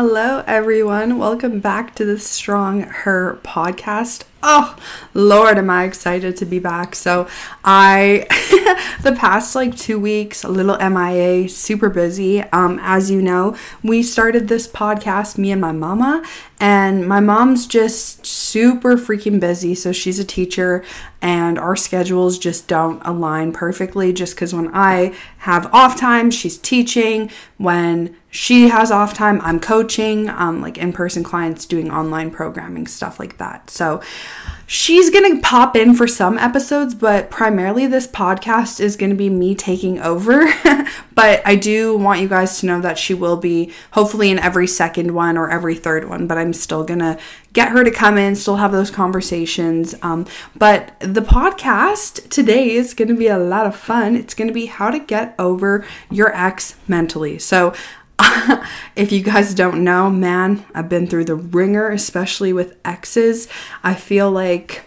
[0.00, 1.18] Hello, everyone.
[1.18, 4.22] Welcome back to the Strong Her podcast.
[4.40, 4.76] Oh,
[5.14, 6.94] Lord, am I excited to be back.
[6.94, 7.26] So,
[7.64, 8.26] I,
[9.02, 12.42] the past like two weeks, a little MIA, super busy.
[12.44, 16.24] Um, as you know, we started this podcast, me and my mama,
[16.60, 19.74] and my mom's just super freaking busy.
[19.74, 20.84] So, she's a teacher,
[21.20, 26.56] and our schedules just don't align perfectly just because when I have off time, she's
[26.58, 27.28] teaching.
[27.56, 32.86] When she has off time, I'm coaching, um, like in person clients doing online programming,
[32.86, 33.70] stuff like that.
[33.70, 34.00] So,
[34.70, 39.16] She's going to pop in for some episodes, but primarily this podcast is going to
[39.16, 40.46] be me taking over.
[41.14, 44.66] but I do want you guys to know that she will be hopefully in every
[44.66, 47.18] second one or every third one, but I'm still going to
[47.54, 49.94] get her to come in, still have those conversations.
[50.02, 54.16] Um, but the podcast today is going to be a lot of fun.
[54.16, 57.38] It's going to be how to get over your ex mentally.
[57.38, 57.74] So
[58.96, 63.48] if you guys don't know, man, I've been through the ringer, especially with exes.
[63.82, 64.82] I feel like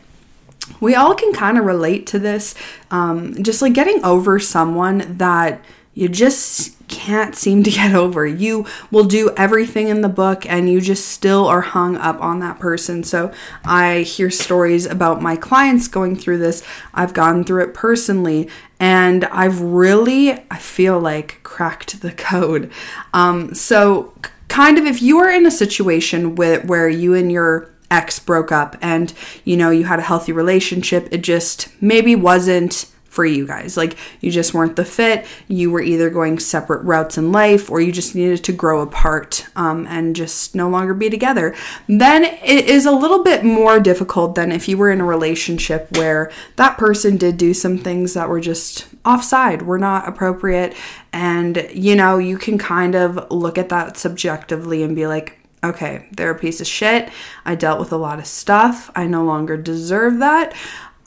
[0.79, 2.55] we all can kind of relate to this.
[2.89, 8.25] Um, just like getting over someone that you just can't seem to get over.
[8.25, 12.39] You will do everything in the book and you just still are hung up on
[12.39, 13.03] that person.
[13.03, 13.31] So
[13.65, 16.63] I hear stories about my clients going through this.
[16.93, 22.71] I've gone through it personally and I've really, I feel like, cracked the code.
[23.13, 24.13] Um, so,
[24.47, 28.51] kind of, if you are in a situation with, where you and your ex broke
[28.51, 33.45] up and you know you had a healthy relationship, it just maybe wasn't for you
[33.45, 33.75] guys.
[33.75, 35.25] Like you just weren't the fit.
[35.49, 39.45] You were either going separate routes in life or you just needed to grow apart
[39.57, 41.53] um, and just no longer be together.
[41.89, 45.97] Then it is a little bit more difficult than if you were in a relationship
[45.97, 50.73] where that person did do some things that were just offside, were not appropriate.
[51.11, 56.07] And you know, you can kind of look at that subjectively and be like, okay,
[56.13, 57.09] they're a piece of shit.
[57.43, 58.89] I dealt with a lot of stuff.
[58.95, 60.55] I no longer deserve that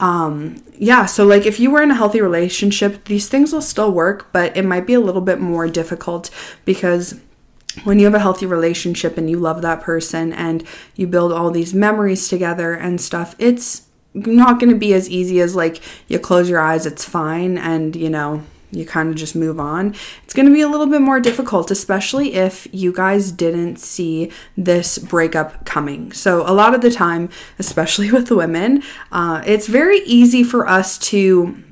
[0.01, 3.93] um yeah so like if you were in a healthy relationship these things will still
[3.93, 6.31] work but it might be a little bit more difficult
[6.65, 7.21] because
[7.85, 10.65] when you have a healthy relationship and you love that person and
[10.95, 15.41] you build all these memories together and stuff it's not going to be as easy
[15.41, 18.43] as like you close your eyes it's fine and you know
[18.75, 19.95] you kind of just move on.
[20.25, 24.31] It's going to be a little bit more difficult, especially if you guys didn't see
[24.57, 26.13] this breakup coming.
[26.13, 28.83] So, a lot of the time, especially with women,
[29.13, 31.63] uh, it's very easy for us to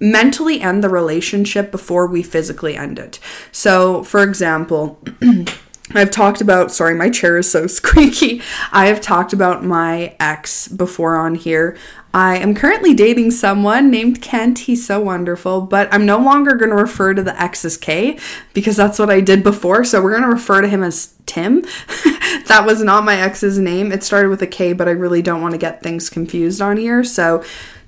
[0.00, 3.20] mentally end the relationship before we physically end it.
[3.52, 5.00] So, for example,
[5.94, 8.42] I've talked about, sorry, my chair is so squeaky.
[8.72, 11.76] I have talked about my ex before on here.
[12.14, 14.60] I am currently dating someone named Kent.
[14.60, 18.18] He's so wonderful, but I'm no longer going to refer to the ex as K
[18.52, 19.84] because that's what I did before.
[19.84, 21.62] So we're going to refer to him as Tim.
[22.46, 23.92] that was not my ex's name.
[23.92, 26.76] It started with a K, but I really don't want to get things confused on
[26.76, 27.02] here.
[27.02, 27.42] So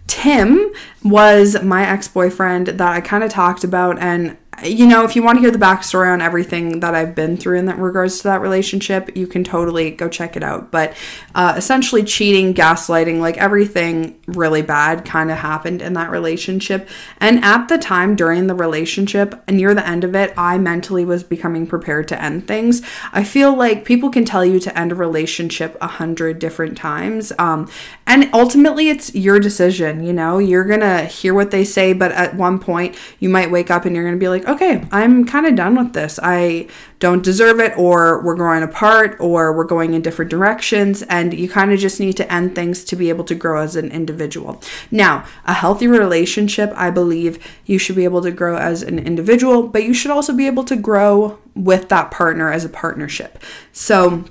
[0.06, 5.16] Tim was my ex boyfriend that I kind of talked about, and you know, if
[5.16, 8.18] you want to hear the backstory on everything that I've been through in that regards
[8.18, 10.70] to that relationship, you can totally go check it out.
[10.70, 10.94] But
[11.34, 16.88] uh, essentially, cheating, gaslighting, like everything really bad kind of happened in that relationship.
[17.18, 21.24] And at the time during the relationship, near the end of it, I mentally was
[21.24, 22.82] becoming prepared to end things.
[23.12, 27.32] I feel like people can tell you to end a relationship a hundred different times,
[27.38, 27.68] um,
[28.06, 30.04] and ultimately, it's your decision.
[30.04, 33.70] You know, you're gonna hear what they say, but at one point, you might wake
[33.70, 36.18] up and you're gonna be like like, okay, I'm kind of done with this.
[36.22, 36.68] I
[36.98, 41.02] don't deserve it, or we're growing apart, or we're going in different directions.
[41.02, 43.76] And you kind of just need to end things to be able to grow as
[43.76, 44.62] an individual.
[44.90, 49.66] Now, a healthy relationship, I believe you should be able to grow as an individual,
[49.68, 53.38] but you should also be able to grow with that partner as a partnership.
[53.72, 54.24] So,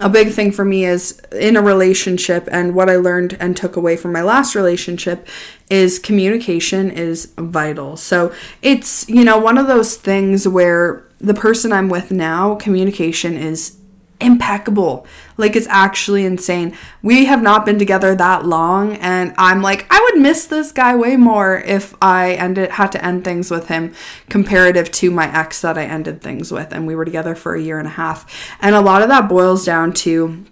[0.00, 3.76] a big thing for me is in a relationship and what I learned and took
[3.76, 5.26] away from my last relationship
[5.70, 7.96] is communication is vital.
[7.96, 13.36] So it's, you know, one of those things where the person I'm with now, communication
[13.36, 13.78] is
[14.20, 15.06] impeccable.
[15.36, 16.76] Like it's actually insane.
[17.02, 20.96] We have not been together that long and I'm like I would miss this guy
[20.96, 23.94] way more if I ended had to end things with him
[24.28, 27.62] comparative to my ex that I ended things with and we were together for a
[27.62, 28.56] year and a half.
[28.60, 30.44] And a lot of that boils down to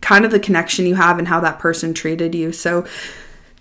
[0.00, 2.52] kind of the connection you have and how that person treated you.
[2.52, 2.86] So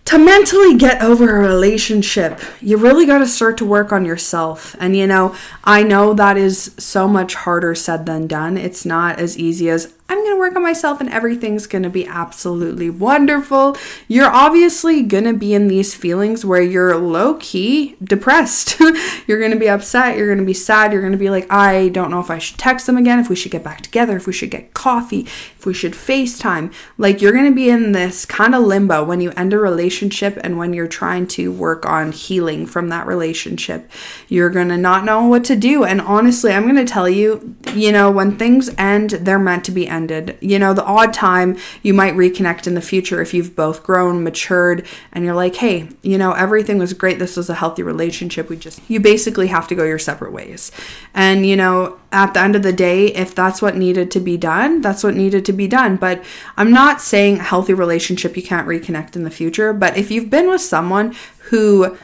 [0.06, 4.76] to mentally get over a relationship, you really got to start to work on yourself.
[4.80, 8.58] And you know, I know that is so much harder said than done.
[8.58, 11.90] It's not as easy as I'm going to work on myself and everything's going to
[11.90, 13.78] be absolutely wonderful.
[14.10, 18.78] You're obviously going to be in these feelings where you're low key depressed.
[19.26, 20.18] you're going to be upset.
[20.18, 20.92] You're going to be sad.
[20.92, 23.30] You're going to be like, I don't know if I should text them again, if
[23.30, 26.74] we should get back together, if we should get coffee, if we should FaceTime.
[26.98, 30.38] Like, you're going to be in this kind of limbo when you end a relationship
[30.44, 33.90] and when you're trying to work on healing from that relationship.
[34.28, 35.86] You're going to not know what to do.
[35.86, 39.72] And honestly, I'm going to tell you, you know, when things end, they're meant to
[39.72, 43.56] be ended You know, the odd time you might reconnect in the future if you've
[43.56, 47.20] both grown, matured, and you're like, hey, you know, everything was great.
[47.20, 48.50] This was a healthy relationship.
[48.50, 50.72] We just, you basically have to go your separate ways.
[51.14, 54.38] And, you know, at the end of the day, if that's what needed to be
[54.38, 55.96] done, that's what needed to be done.
[55.98, 56.24] But
[56.58, 59.74] I'm not saying a healthy relationship you can't reconnect in the future.
[59.74, 61.16] But if you've been with someone
[61.46, 61.98] who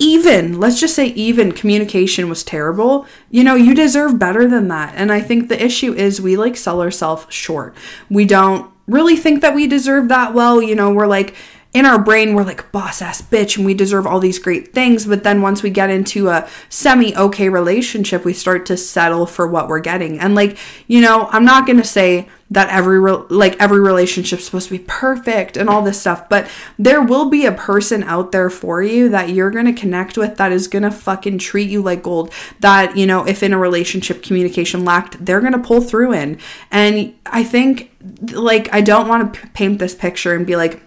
[0.00, 4.94] even let's just say even communication was terrible you know you deserve better than that.
[4.96, 7.76] And i think the issue is we like sell ourselves short.
[8.08, 11.36] We don't really think that we deserve that well you know we're like
[11.72, 15.06] in our brain we're like boss ass bitch and we deserve all these great things.
[15.06, 19.46] But then once we get into a semi okay relationship we start to settle for
[19.46, 20.18] what we're getting.
[20.18, 24.44] And like you know i'm not going to say that every re- like every relationship's
[24.44, 28.32] supposed to be perfect and all this stuff but there will be a person out
[28.32, 31.70] there for you that you're going to connect with that is going to fucking treat
[31.70, 35.58] you like gold that you know if in a relationship communication lacked they're going to
[35.58, 36.38] pull through in.
[36.70, 37.90] And i think
[38.32, 40.82] like i don't want to p- paint this picture and be like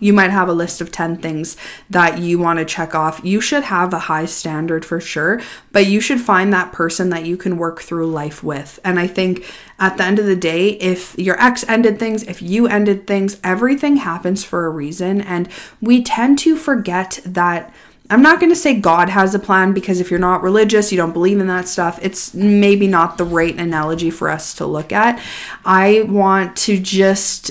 [0.00, 1.56] you might have a list of 10 things
[1.90, 3.20] that you want to check off.
[3.24, 5.40] You should have a high standard for sure,
[5.72, 8.78] but you should find that person that you can work through life with.
[8.84, 9.44] And I think
[9.78, 13.40] at the end of the day, if your ex ended things, if you ended things,
[13.44, 15.20] everything happens for a reason.
[15.20, 15.48] And
[15.80, 17.72] we tend to forget that.
[18.10, 20.96] I'm not going to say God has a plan because if you're not religious, you
[20.96, 24.92] don't believe in that stuff, it's maybe not the right analogy for us to look
[24.92, 25.22] at.
[25.62, 27.50] I want to just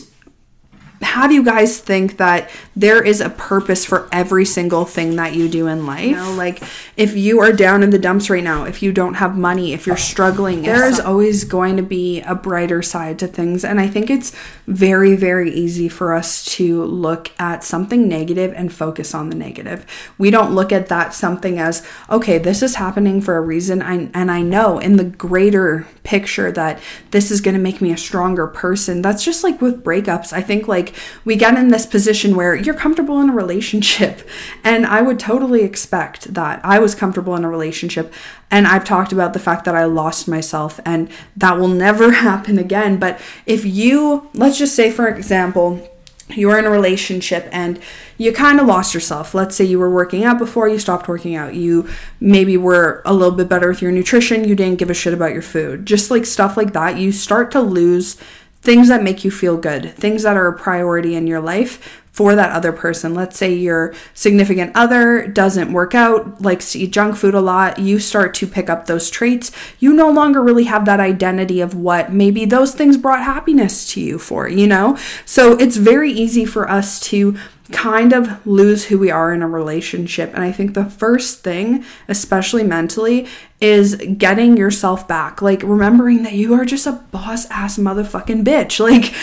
[1.01, 5.47] have you guys think that there is a purpose for every single thing that you
[5.47, 6.05] do in life?
[6.05, 6.63] You know, like
[6.95, 9.85] if you are down in the dumps right now, if you don't have money, if
[9.85, 13.63] you're struggling, there is always going to be a brighter side to things.
[13.63, 14.33] And I think it's
[14.67, 19.85] very, very easy for us to look at something negative and focus on the negative.
[20.17, 23.81] We don't look at that something as, okay, this is happening for a reason.
[23.81, 26.81] I, and I know in the greater picture that
[27.11, 29.01] this is going to make me a stronger person.
[29.01, 30.33] That's just like with breakups.
[30.33, 30.93] I think like
[31.23, 34.27] we get in this position where you're comfortable in a relationship.
[34.63, 36.59] And I would totally expect that.
[36.63, 38.13] I was comfortable in a relationship.
[38.49, 42.57] And I've talked about the fact that I lost myself and that will never happen
[42.57, 42.97] again.
[42.97, 45.87] But if you, let's just say, for example,
[46.29, 47.79] you were in a relationship and
[48.17, 49.33] you kind of lost yourself.
[49.33, 51.55] Let's say you were working out before you stopped working out.
[51.55, 51.87] You
[52.19, 54.43] maybe were a little bit better with your nutrition.
[54.43, 55.85] You didn't give a shit about your food.
[55.85, 58.17] Just like stuff like that, you start to lose
[58.67, 62.35] things that make you feel good, things that are a priority in your life for
[62.35, 63.13] that other person.
[63.13, 67.79] Let's say your significant other doesn't work out, likes to eat junk food a lot,
[67.79, 69.53] you start to pick up those traits.
[69.79, 74.01] You no longer really have that identity of what maybe those things brought happiness to
[74.01, 74.97] you for, you know?
[75.23, 77.37] So it's very easy for us to
[77.71, 80.33] kind of lose who we are in a relationship.
[80.33, 83.27] And I think the first thing, especially mentally,
[83.59, 85.41] is getting yourself back.
[85.41, 88.79] Like remembering that you are just a boss ass motherfucking bitch.
[88.87, 89.13] Like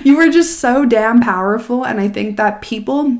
[0.06, 1.84] you are just so damn powerful.
[1.84, 3.18] And I think that people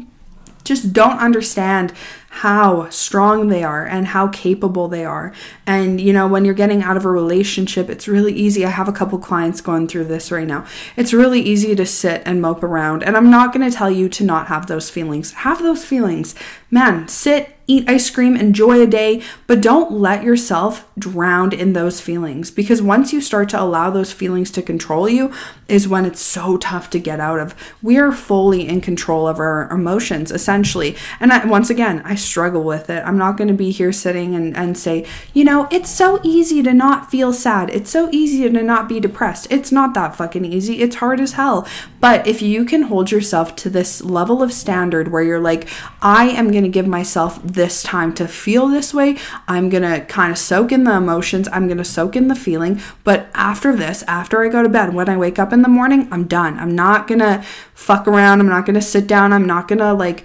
[0.63, 1.93] just don't understand
[2.35, 5.33] how strong they are and how capable they are.
[5.67, 8.67] And you know, when you're getting out of a relationship, it's really easy.
[8.67, 10.67] I have a couple clients going through this right now.
[10.97, 13.05] It's really easy to sit and mope around.
[13.05, 15.31] And I'm not going to tell you to not have those feelings.
[15.33, 16.35] Have those feelings.
[16.73, 21.99] Man, sit eat ice cream, enjoy a day, but don't let yourself drown in those
[22.01, 25.33] feelings because once you start to allow those feelings to control you,
[25.69, 27.55] is when it's so tough to get out of.
[27.83, 30.97] We are fully in control of our emotions, essentially.
[31.21, 33.05] And I, once again, I struggle with it.
[33.05, 36.63] I'm not going to be here sitting and, and say, you know, it's so easy
[36.63, 37.71] to not feel sad.
[37.71, 39.47] It's so easy to not be depressed.
[39.51, 40.81] It's not that fucking easy.
[40.81, 41.67] It's hard as hell.
[42.01, 45.69] But if you can hold yourself to this level of standard where you're like,
[46.03, 49.17] I am going to give myself this time to feel this way.
[49.49, 51.49] I'm going to kind of soak in the emotions.
[51.53, 52.81] I'm going to soak in the feeling.
[53.05, 56.09] But after this, after I go to bed, when I wake up in the morning,
[56.11, 56.59] I'm done.
[56.59, 57.43] I'm not going to
[57.75, 58.41] fuck around.
[58.41, 59.33] I'm not going to sit down.
[59.33, 60.25] I'm not going to like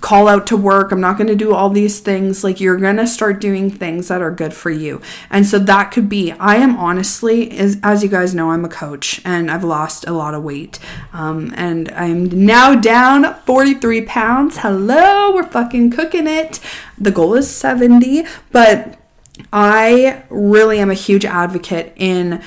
[0.00, 0.92] call out to work.
[0.92, 2.44] I'm not going to do all these things.
[2.44, 5.00] Like, you're going to start doing things that are good for you.
[5.30, 8.68] And so that could be, I am honestly, as, as you guys know, I'm a
[8.68, 10.78] coach and I've lost a lot of weight.
[11.12, 14.58] Um, and I'm now down 43 pounds.
[14.58, 16.60] Hello, we're fucking cooking it.
[16.98, 18.98] The goal is 70, but
[19.52, 22.42] I really am a huge advocate in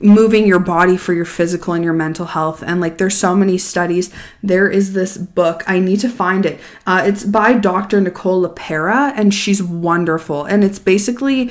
[0.00, 2.62] moving your body for your physical and your mental health.
[2.62, 4.12] And like, there's so many studies.
[4.42, 6.60] There is this book, I need to find it.
[6.86, 8.00] Uh, it's by Dr.
[8.00, 10.44] Nicole LePera, and she's wonderful.
[10.44, 11.50] And it's basically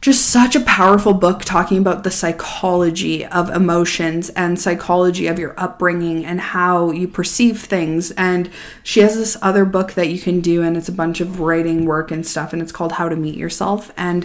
[0.00, 5.58] just such a powerful book talking about the psychology of emotions and psychology of your
[5.58, 8.12] upbringing and how you perceive things.
[8.12, 8.48] And
[8.84, 11.84] she has this other book that you can do, and it's a bunch of writing
[11.84, 13.92] work and stuff, and it's called How to Meet Yourself.
[13.96, 14.24] And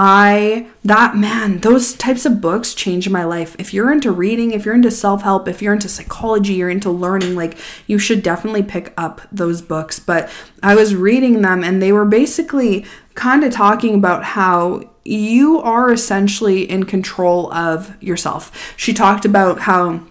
[0.00, 3.56] I, that man, those types of books change my life.
[3.58, 6.88] If you're into reading, if you're into self help, if you're into psychology, you're into
[6.88, 9.98] learning, like you should definitely pick up those books.
[9.98, 10.30] But
[10.62, 12.86] I was reading them and they were basically
[13.16, 18.72] kind of talking about how you are essentially in control of yourself.
[18.76, 20.02] She talked about how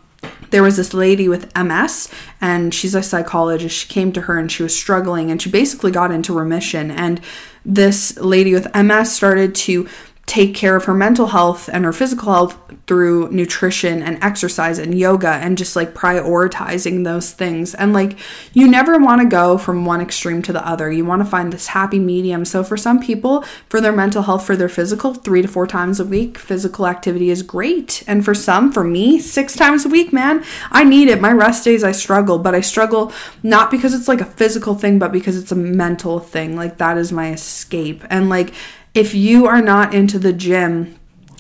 [0.50, 2.10] there was this lady with MS
[2.42, 3.75] and she's a psychologist.
[3.75, 6.92] She came to her and she was struggling and she basically got into remission.
[6.92, 7.22] And
[7.66, 9.88] this lady with MS started to
[10.27, 15.00] take care of her mental health and her physical health through nutrition and exercise and
[15.00, 17.74] yoga and just like prioritizing those things.
[17.74, 18.17] And like
[18.51, 20.91] you never want to go from one extreme to the other.
[20.91, 22.43] You want to find this happy medium.
[22.43, 25.98] So for some people, for their mental health, for their physical, 3 to 4 times
[25.98, 28.03] a week, physical activity is great.
[28.05, 31.22] And for some, for me, 6 times a week, man, I need it.
[31.22, 35.00] My rest days I struggle, but I struggle not because it's like a physical thing,
[35.00, 36.57] but because it's a mental thing.
[36.57, 38.03] Like that is my escape.
[38.10, 38.53] And like
[38.94, 40.98] if you are not into the gym,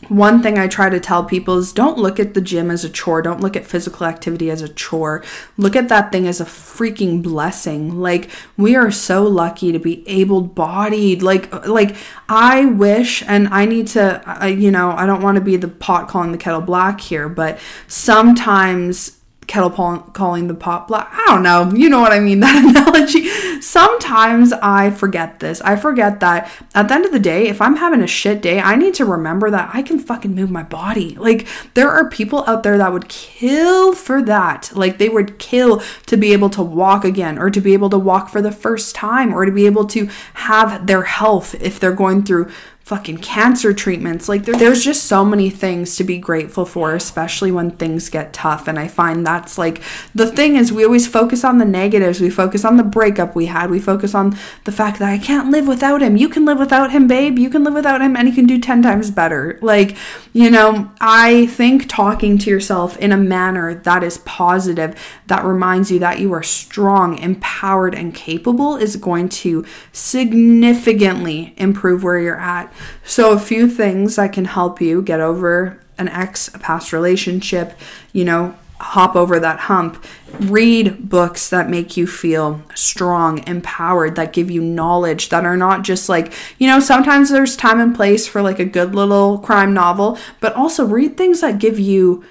[0.09, 2.89] one thing I try to tell people is don't look at the gym as a
[2.89, 3.21] chore.
[3.21, 5.23] Don't look at physical activity as a chore.
[5.57, 7.99] Look at that thing as a freaking blessing.
[7.99, 11.21] Like we are so lucky to be able-bodied.
[11.21, 11.95] Like like
[12.29, 15.67] I wish and I need to uh, you know, I don't want to be the
[15.67, 21.09] pot calling the kettle black here, but sometimes kettle calling the pot black.
[21.11, 21.71] I don't know.
[21.73, 22.39] You know what I mean?
[22.47, 23.29] That analogy.
[23.61, 25.61] Sometimes I forget this.
[25.61, 28.59] I forget that at the end of the day, if I'm having a shit day,
[28.59, 31.15] I need to remember that I can fucking move my body.
[31.15, 34.71] Like, there are people out there that would kill for that.
[34.73, 37.99] Like, they would kill to be able to walk again or to be able to
[37.99, 41.91] walk for the first time or to be able to have their health if they're
[41.93, 42.51] going through
[42.87, 44.29] fucking cancer treatments.
[44.29, 48.31] Like there, there's just so many things to be grateful for, especially when things get
[48.31, 48.65] tough.
[48.65, 49.83] And I find that's like
[50.15, 52.21] the thing is we always focus on the negatives.
[52.21, 53.69] We focus on the breakup we had.
[53.69, 56.15] We focus on the fact that I can't live without him.
[56.15, 57.37] You can live without him, babe.
[57.37, 59.59] You can live without him and he can do 10 times better.
[59.61, 59.97] Like,
[60.31, 65.91] you know, I think talking to yourself in a manner that is positive, that reminds
[65.91, 72.39] you that you are strong, empowered, and capable is going to significantly improve where you're
[72.39, 72.73] at.
[73.03, 77.73] So, a few things that can help you get over an ex, a past relationship,
[78.13, 80.03] you know, hop over that hump.
[80.39, 85.83] Read books that make you feel strong, empowered, that give you knowledge, that are not
[85.83, 89.73] just like, you know, sometimes there's time and place for like a good little crime
[89.73, 92.23] novel, but also read things that give you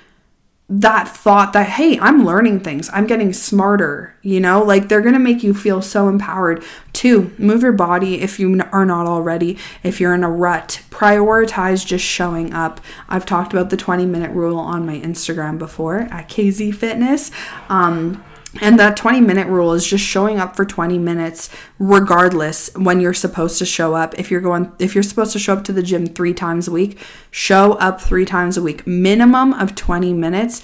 [0.69, 2.91] that thought that hey i'm learning things.
[2.93, 4.61] I'm getting smarter you know?
[4.61, 6.65] Like they're to make you feel so empowered.
[6.95, 9.57] To move your body if you are not already.
[9.85, 12.81] If you're in a rut prioritize just showing up.
[13.09, 17.31] I've talked about the 20 minute rule on my instagram before at Kzeefitness.
[17.71, 18.25] Um,
[18.61, 23.15] and that 20 minute rule is just showing up for 20 minutes regardless when you're
[23.15, 24.19] supposed to show up.
[24.19, 26.73] If you're going if you're supposed to show up to the gym 3 times a
[26.73, 26.99] week,
[27.31, 28.87] show up 3 times a week.
[28.87, 30.63] Minimum of 20 minutes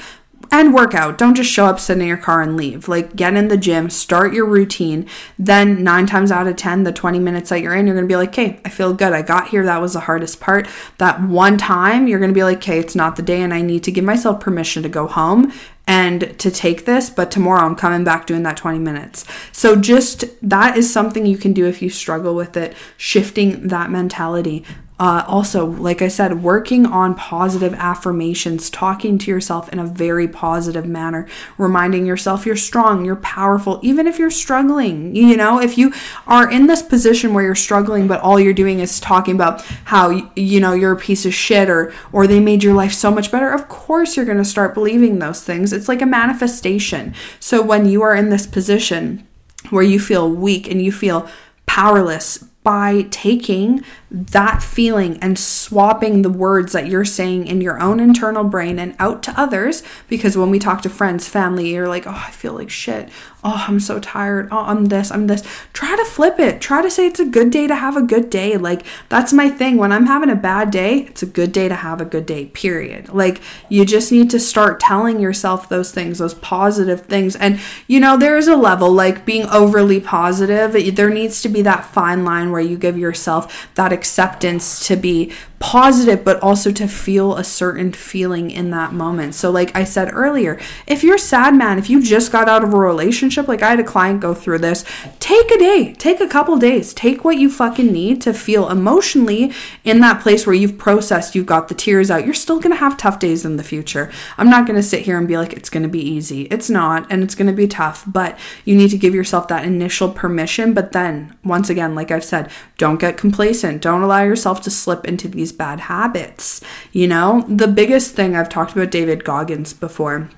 [0.52, 1.16] and work out.
[1.16, 2.86] Don't just show up, sit in your car, and leave.
[2.86, 5.08] Like, get in the gym, start your routine.
[5.38, 8.16] Then, nine times out of 10, the 20 minutes that you're in, you're gonna be
[8.16, 9.14] like, okay, I feel good.
[9.14, 9.64] I got here.
[9.64, 10.68] That was the hardest part.
[10.98, 13.82] That one time, you're gonna be like, okay, it's not the day, and I need
[13.84, 15.52] to give myself permission to go home
[15.86, 19.24] and to take this, but tomorrow I'm coming back doing that 20 minutes.
[19.50, 23.90] So, just that is something you can do if you struggle with it, shifting that
[23.90, 24.64] mentality.
[24.98, 30.28] Uh, also, like I said, working on positive affirmations, talking to yourself in a very
[30.28, 31.26] positive manner,
[31.58, 35.16] reminding yourself you're strong, you're powerful, even if you're struggling.
[35.16, 35.92] You know, if you
[36.28, 40.30] are in this position where you're struggling, but all you're doing is talking about how,
[40.36, 43.32] you know, you're a piece of shit or, or they made your life so much
[43.32, 45.72] better, of course you're going to start believing those things.
[45.72, 47.14] It's like a manifestation.
[47.40, 49.26] So when you are in this position
[49.70, 51.28] where you feel weak and you feel
[51.66, 57.98] powerless, by taking that feeling and swapping the words that you're saying in your own
[57.98, 59.82] internal brain and out to others.
[60.08, 63.08] Because when we talk to friends, family, you're like, oh, I feel like shit.
[63.44, 64.48] Oh, I'm so tired.
[64.52, 65.42] Oh, I'm this, I'm this.
[65.72, 66.60] Try to flip it.
[66.60, 68.56] Try to say it's a good day to have a good day.
[68.56, 69.78] Like, that's my thing.
[69.78, 72.46] When I'm having a bad day, it's a good day to have a good day,
[72.46, 73.08] period.
[73.08, 77.34] Like, you just need to start telling yourself those things, those positive things.
[77.34, 81.62] And, you know, there is a level, like being overly positive, there needs to be
[81.62, 85.32] that fine line where you give yourself that acceptance to be
[85.62, 89.32] positive, but also to feel a certain feeling in that moment.
[89.32, 92.74] So, like I said earlier, if you're sad, man, if you just got out of
[92.74, 94.84] a relationship, like I had a client go through this,
[95.20, 99.52] take a day, take a couple days, take what you fucking need to feel emotionally
[99.84, 102.24] in that place where you've processed, you've got the tears out.
[102.24, 104.10] You're still gonna have tough days in the future.
[104.36, 106.42] I'm not gonna sit here and be like, it's gonna be easy.
[106.50, 110.10] It's not, and it's gonna be tough, but you need to give yourself that initial
[110.10, 110.74] permission.
[110.74, 113.80] But then, once again, like I've said, don't get complacent.
[113.80, 116.60] Don't allow yourself to slip into these bad habits.
[116.92, 120.30] You know, the biggest thing I've talked about David Goggins before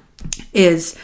[0.52, 0.96] is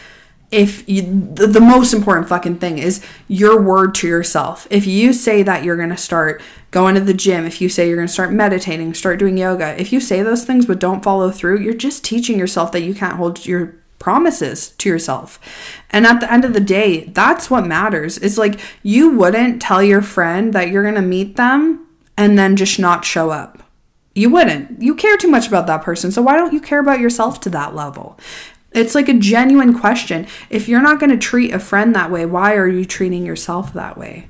[0.51, 1.01] if you,
[1.33, 4.67] the, the most important fucking thing is your word to yourself.
[4.69, 6.41] If you say that you're going to start
[6.71, 9.79] going to the gym, if you say you're going to start meditating, start doing yoga,
[9.79, 12.93] if you say those things but don't follow through, you're just teaching yourself that you
[12.93, 15.39] can't hold your promises to yourself.
[15.91, 18.17] And at the end of the day, that's what matters.
[18.17, 21.87] It's like you wouldn't tell your friend that you're going to meet them
[22.17, 23.63] and then just not show up.
[24.13, 24.81] You wouldn't.
[24.81, 26.11] You care too much about that person.
[26.11, 28.19] So why don't you care about yourself to that level?
[28.73, 30.27] It's like a genuine question.
[30.49, 33.73] If you're not going to treat a friend that way, why are you treating yourself
[33.73, 34.27] that way?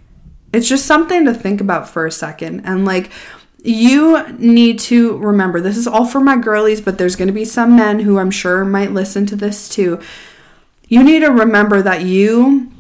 [0.53, 2.61] It's just something to think about for a second.
[2.65, 3.11] And like,
[3.63, 7.45] you need to remember this is all for my girlies, but there's going to be
[7.45, 10.01] some men who I'm sure might listen to this too.
[10.87, 12.71] You need to remember that you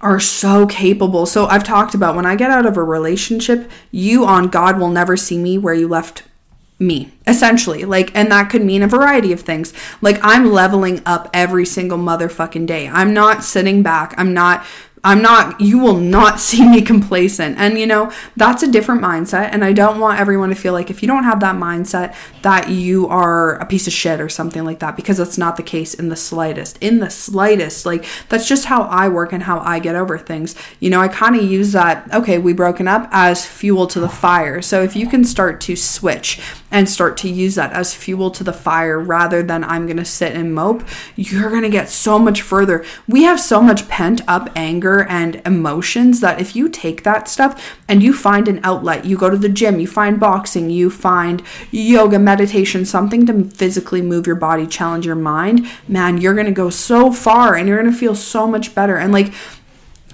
[0.00, 1.26] are so capable.
[1.26, 4.90] So I've talked about when I get out of a relationship, you on God will
[4.90, 6.22] never see me where you left
[6.78, 7.84] me essentially.
[7.84, 9.72] Like and that could mean a variety of things.
[10.00, 12.88] Like i'm leveling up every single motherfucking day.
[12.88, 14.14] I'm not sitting back.
[14.16, 14.64] I'm not
[15.08, 17.56] I'm not, you will not see me complacent.
[17.58, 19.50] And you know, that's a different mindset.
[19.52, 22.68] And I don't want everyone to feel like if you don't have that mindset, that
[22.68, 25.94] you are a piece of shit or something like that, because that's not the case
[25.94, 26.76] in the slightest.
[26.82, 27.86] In the slightest.
[27.86, 30.54] Like, that's just how I work and how I get over things.
[30.78, 34.10] You know, I kind of use that, okay, we broken up as fuel to the
[34.10, 34.60] fire.
[34.60, 36.38] So if you can start to switch
[36.70, 40.04] and start to use that as fuel to the fire rather than I'm going to
[40.04, 40.82] sit and mope,
[41.16, 42.84] you're going to get so much further.
[43.06, 47.76] We have so much pent up anger and emotions that if you take that stuff
[47.88, 51.42] and you find an outlet, you go to the gym, you find boxing, you find
[51.70, 56.52] yoga, meditation, something to physically move your body, challenge your mind, man, you're going to
[56.52, 58.96] go so far and you're going to feel so much better.
[58.96, 59.32] And like,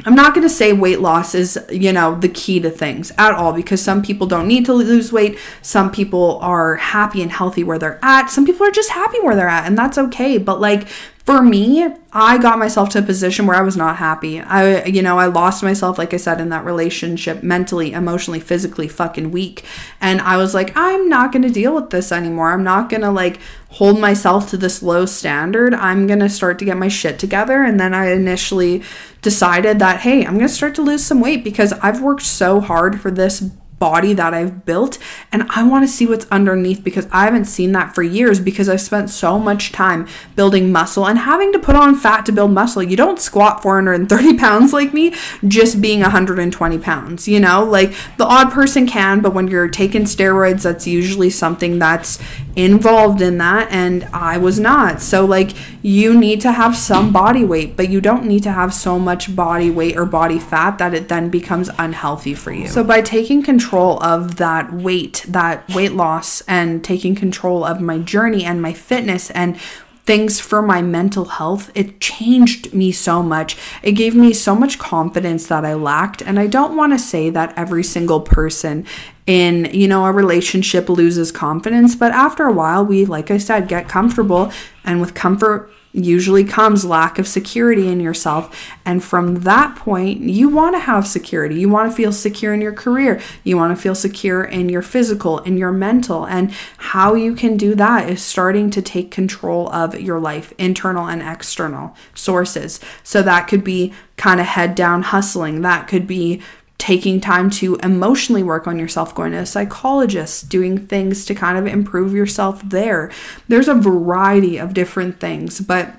[0.04, 3.32] I'm not going to say weight loss is, you know, the key to things at
[3.32, 5.38] all because some people don't need to lose weight.
[5.62, 8.26] Some people are happy and healthy where they're at.
[8.28, 10.36] Some people are just happy where they're at, and that's okay.
[10.36, 10.88] But like
[11.24, 14.40] for me, I got myself to a position where I was not happy.
[14.40, 18.88] I, you know, I lost myself, like I said, in that relationship, mentally, emotionally, physically,
[18.88, 19.64] fucking weak.
[20.02, 22.50] And I was like, I'm not gonna deal with this anymore.
[22.52, 23.38] I'm not gonna like
[23.74, 25.74] hold myself to this low standard.
[25.74, 27.64] I'm gonna start to get my shit together.
[27.64, 28.82] And then I initially
[29.20, 33.00] decided that, hey, I'm gonna start to lose some weight because I've worked so hard
[33.00, 34.98] for this body that I've built
[35.32, 38.68] and I want to see what's underneath because I haven't seen that for years because
[38.68, 40.06] I've spent so much time
[40.36, 42.82] building muscle and having to put on fat to build muscle.
[42.82, 45.14] You don't squat 430 pounds like me
[45.46, 47.64] just being 120 pounds, you know?
[47.64, 52.18] Like the odd person can, but when you're taking steroids, that's usually something that's
[52.56, 55.02] involved in that and I was not.
[55.02, 55.50] So like
[55.82, 59.34] you need to have some body weight, but you don't need to have so much
[59.34, 62.68] body weight or body fat that it then becomes unhealthy for you.
[62.68, 67.80] So by taking control control of that weight, that weight loss, and taking control of
[67.80, 69.58] my journey and my fitness and
[70.04, 73.56] things for my mental health, it changed me so much.
[73.82, 76.20] It gave me so much confidence that I lacked.
[76.20, 78.84] And I don't want to say that every single person
[79.26, 83.66] in, you know, a relationship loses confidence, but after a while, we, like I said,
[83.66, 84.52] get comfortable.
[84.84, 88.74] And with comfort, usually comes lack of security in yourself.
[88.84, 91.54] And from that point, you want to have security.
[91.54, 93.20] You want to feel secure in your career.
[93.44, 96.26] You want to feel secure in your physical, in your mental.
[96.26, 101.06] And how you can do that is starting to take control of your life, internal
[101.06, 102.80] and external sources.
[103.04, 105.60] So that could be kind of head down hustling.
[105.60, 106.42] That could be
[106.84, 111.56] taking time to emotionally work on yourself, going to a psychologist, doing things to kind
[111.56, 113.10] of improve yourself there.
[113.48, 115.94] There's a variety of different things, but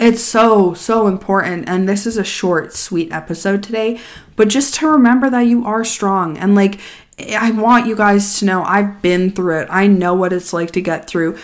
[0.00, 1.68] it's so, so important.
[1.68, 4.00] And this is a short, sweet episode today,
[4.34, 6.80] but just to remember that you are strong and like,
[7.18, 9.68] I want you guys to know I've been through it.
[9.70, 11.36] I know what it's like to get through,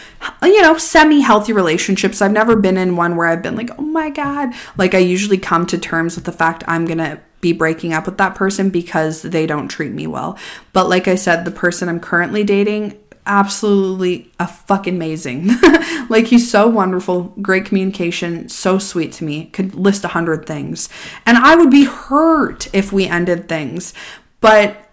[0.43, 2.23] you know, semi healthy relationships.
[2.23, 4.55] I've never been in one where I've been like, oh my God.
[4.79, 8.07] Like, I usually come to terms with the fact I'm going to be breaking up
[8.07, 10.39] with that person because they don't treat me well.
[10.73, 15.51] But like I said, the person I'm currently dating, absolutely a fucking amazing.
[16.09, 19.47] like he's so wonderful, great communication, so sweet to me.
[19.47, 20.89] Could list a hundred things.
[21.25, 23.95] And I would be hurt if we ended things.
[24.41, 24.89] But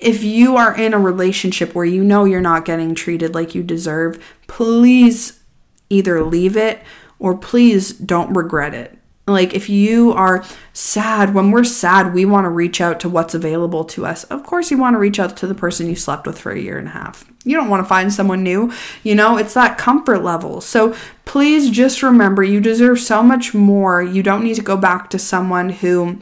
[0.00, 3.62] if you are in a relationship where you know you're not getting treated like you
[3.62, 5.40] deserve, please
[5.90, 6.82] either leave it
[7.18, 8.98] or please don't regret it.
[9.26, 13.34] Like, if you are sad, when we're sad, we want to reach out to what's
[13.34, 14.24] available to us.
[14.24, 16.60] Of course, you want to reach out to the person you slept with for a
[16.60, 17.24] year and a half.
[17.42, 18.70] You don't want to find someone new.
[19.02, 20.60] You know, it's that comfort level.
[20.60, 24.02] So please just remember you deserve so much more.
[24.02, 26.20] You don't need to go back to someone who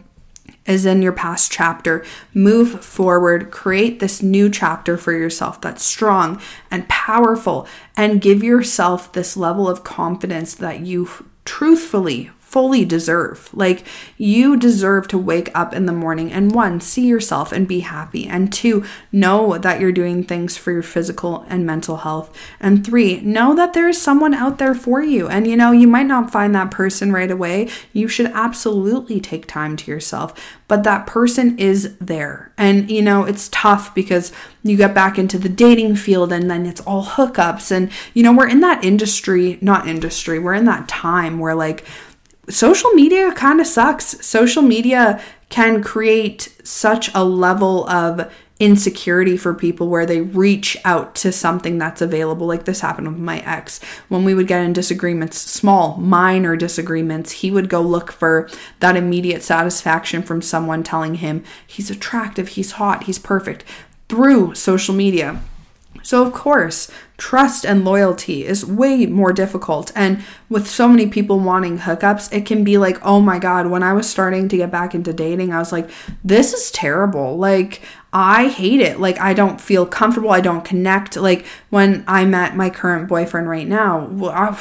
[0.64, 2.04] is in your past chapter.
[2.32, 9.12] Move forward, create this new chapter for yourself that's strong and powerful, and give yourself
[9.12, 11.08] this level of confidence that you
[11.44, 13.48] truthfully fully deserve.
[13.54, 13.82] Like,
[14.18, 18.26] you deserve to wake up in the morning and one, see yourself and be happy,
[18.26, 23.22] and two, know that you're doing things for your physical and mental health, and three,
[23.22, 25.28] know that there is someone out there for you.
[25.28, 27.70] And you know, you might not find that person right away.
[27.94, 30.34] You should absolutely take time to yourself,
[30.68, 32.52] but that person is there.
[32.58, 34.30] And you know, it's tough because
[34.62, 37.70] you get back into the dating field and then it's all hookups.
[37.70, 41.86] And you know, we're in that industry, not industry, we're in that time where like,
[42.48, 44.24] social media kind of sucks.
[44.24, 51.16] Social media can create such a level of insecurity for people where they reach out
[51.16, 52.46] to something that's available.
[52.46, 53.82] Like this happened with my ex.
[54.08, 58.96] When we would get in disagreements, small, minor disagreements, he would go look for that
[58.96, 63.64] immediate satisfaction from someone telling him he's attractive, he's hot, he's perfect
[64.08, 65.40] through social media.
[66.02, 69.92] So, of course, trust and loyalty is way more difficult.
[69.94, 73.82] And with so many people wanting hookups, it can be like, oh my God, when
[73.82, 75.88] I was starting to get back into dating, I was like,
[76.24, 77.36] this is terrible.
[77.36, 77.82] Like,
[78.12, 79.00] I hate it.
[79.00, 80.30] Like, I don't feel comfortable.
[80.30, 81.16] I don't connect.
[81.16, 84.56] Like, when I met my current boyfriend right now, I'm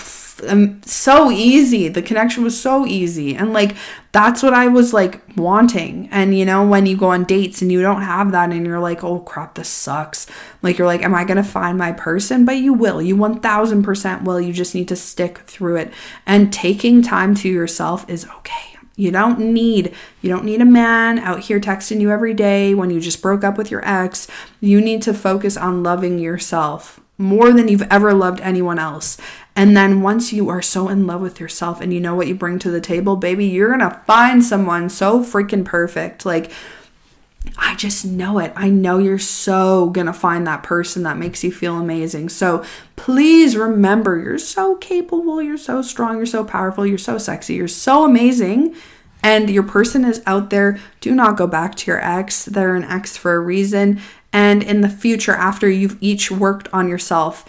[0.47, 1.87] um, so easy.
[1.89, 3.35] The connection was so easy.
[3.35, 3.75] And like,
[4.11, 6.07] that's what I was like wanting.
[6.11, 8.79] And you know, when you go on dates and you don't have that and you're
[8.79, 10.27] like, oh crap, this sucks.
[10.61, 12.45] Like, you're like, am I going to find my person?
[12.45, 13.01] But you will.
[13.01, 14.39] You 1000% will.
[14.39, 15.93] You just need to stick through it.
[16.25, 18.70] And taking time to yourself is okay.
[19.01, 22.91] You don't need you don't need a man out here texting you every day when
[22.91, 24.27] you just broke up with your ex.
[24.59, 29.17] You need to focus on loving yourself more than you've ever loved anyone else.
[29.55, 32.35] And then once you are so in love with yourself and you know what you
[32.35, 36.23] bring to the table, baby, you're going to find someone so freaking perfect.
[36.23, 36.51] Like
[37.57, 38.53] I just know it.
[38.55, 42.29] I know you're so to find that person that makes you feel amazing.
[42.29, 42.63] So
[42.95, 47.67] please remember you're so capable, you're so strong, you're so powerful, you're so sexy, you're
[47.67, 48.75] so amazing.
[49.23, 50.79] And your person is out there.
[50.99, 52.45] Do not go back to your ex.
[52.45, 54.01] They're an ex for a reason.
[54.33, 57.45] And in the future, after you've each worked on yourself,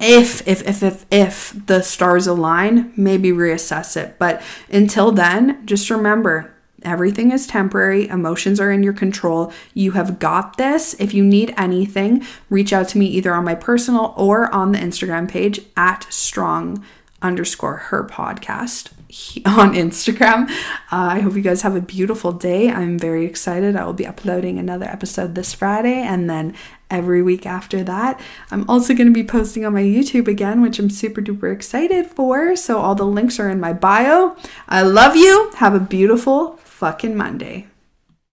[0.00, 4.40] if if if if if the stars align maybe reassess it but
[4.70, 8.08] until then just remember Everything is temporary.
[8.08, 9.52] Emotions are in your control.
[9.74, 10.94] You have got this.
[10.94, 14.78] If you need anything, reach out to me either on my personal or on the
[14.78, 16.84] Instagram page at strong
[17.22, 18.92] underscore her podcast
[19.46, 20.50] on Instagram.
[20.90, 22.70] Uh, I hope you guys have a beautiful day.
[22.70, 23.76] I'm very excited.
[23.76, 26.54] I will be uploading another episode this Friday and then
[26.90, 28.20] every week after that.
[28.50, 32.06] I'm also going to be posting on my YouTube again, which I'm super duper excited
[32.06, 32.54] for.
[32.56, 34.36] So all the links are in my bio.
[34.68, 35.50] I love you.
[35.56, 37.71] Have a beautiful fucking Monday.